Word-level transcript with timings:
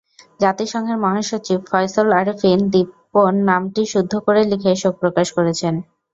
জাতিসংঘের 0.39 0.97
মহাসচিব 0.99 1.59
ফয়সল 1.69 2.07
আরেফিন 2.19 2.59
দীপন 2.73 3.33
নামটি 3.49 3.81
শুদ্ধ 3.93 4.13
করে 4.25 4.41
লিখে 4.51 4.71
শোক 4.81 4.93
প্রকাশ 5.01 5.27
করেছেন। 5.37 5.73